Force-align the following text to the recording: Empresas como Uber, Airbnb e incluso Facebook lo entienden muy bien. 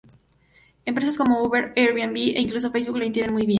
Empresas 0.85 1.15
como 1.15 1.43
Uber, 1.43 1.73
Airbnb 1.75 2.15
e 2.35 2.41
incluso 2.41 2.71
Facebook 2.71 2.97
lo 2.97 3.05
entienden 3.05 3.33
muy 3.33 3.43
bien. 3.43 3.49